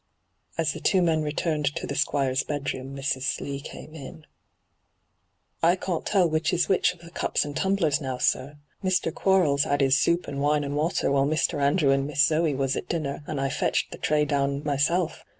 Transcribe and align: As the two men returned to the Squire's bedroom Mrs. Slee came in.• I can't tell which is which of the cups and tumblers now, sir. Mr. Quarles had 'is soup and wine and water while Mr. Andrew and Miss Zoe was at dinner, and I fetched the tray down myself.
As 0.57 0.73
the 0.73 0.79
two 0.79 0.99
men 1.03 1.21
returned 1.21 1.75
to 1.75 1.85
the 1.85 1.93
Squire's 1.93 2.41
bedroom 2.41 2.95
Mrs. 2.95 3.21
Slee 3.21 3.59
came 3.61 3.93
in.• 3.93 4.15
I 5.61 5.75
can't 5.75 6.07
tell 6.07 6.27
which 6.27 6.51
is 6.53 6.67
which 6.67 6.93
of 6.95 7.01
the 7.01 7.11
cups 7.11 7.45
and 7.45 7.55
tumblers 7.55 8.01
now, 8.01 8.17
sir. 8.17 8.57
Mr. 8.83 9.13
Quarles 9.13 9.65
had 9.65 9.83
'is 9.83 9.95
soup 9.99 10.27
and 10.27 10.41
wine 10.41 10.63
and 10.63 10.75
water 10.75 11.11
while 11.11 11.27
Mr. 11.27 11.61
Andrew 11.61 11.91
and 11.91 12.07
Miss 12.07 12.23
Zoe 12.25 12.55
was 12.55 12.75
at 12.75 12.89
dinner, 12.89 13.21
and 13.27 13.39
I 13.39 13.49
fetched 13.49 13.91
the 13.91 13.99
tray 13.99 14.25
down 14.25 14.63
myself. 14.63 15.23